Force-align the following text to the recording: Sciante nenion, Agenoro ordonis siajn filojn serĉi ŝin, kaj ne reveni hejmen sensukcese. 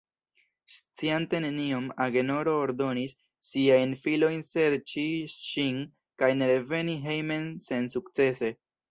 Sciante 0.75 1.39
nenion, 1.43 1.83
Agenoro 2.05 2.53
ordonis 2.61 3.13
siajn 3.49 3.93
filojn 4.03 4.41
serĉi 4.47 5.03
ŝin, 5.33 5.77
kaj 6.23 6.31
ne 6.39 6.47
reveni 6.53 6.95
hejmen 7.05 7.45
sensukcese. 7.67 8.51